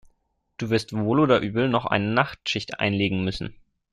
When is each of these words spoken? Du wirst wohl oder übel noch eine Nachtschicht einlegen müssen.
Du 0.57 0.71
wirst 0.71 0.93
wohl 0.93 1.19
oder 1.19 1.41
übel 1.41 1.69
noch 1.69 1.85
eine 1.85 2.07
Nachtschicht 2.11 2.79
einlegen 2.79 3.23
müssen. 3.23 3.53